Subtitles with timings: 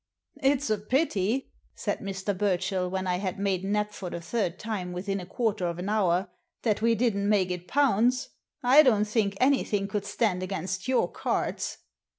[0.41, 2.35] "It's a pity," said Mr.
[2.35, 5.89] Burchell, when I had made Nap for the third time within a quarter of an
[5.89, 6.27] hour,
[6.63, 8.29] •'that we didn't make it pounds.
[8.63, 11.77] I don't think any thing could stand against your cards."